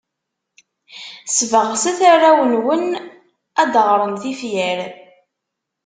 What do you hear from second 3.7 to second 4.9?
d-ɣren tifyar.